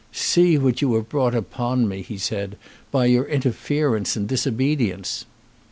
"See 0.11 0.57
what 0.57 0.81
you 0.81 0.95
have 0.95 1.09
brought 1.09 1.35
upon 1.35 1.87
me," 1.87 2.01
he 2.01 2.17
said, 2.17 2.57
"by 2.89 3.05
your 3.05 3.25
interference 3.25 4.15
and 4.15 4.27
disobedience." 4.27 5.25